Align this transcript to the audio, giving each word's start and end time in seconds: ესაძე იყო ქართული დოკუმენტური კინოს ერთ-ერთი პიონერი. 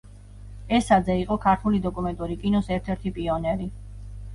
ესაძე 0.77 1.19
იყო 1.25 1.39
ქართული 1.45 1.83
დოკუმენტური 1.85 2.41
კინოს 2.43 2.77
ერთ-ერთი 2.79 3.17
პიონერი. 3.23 3.75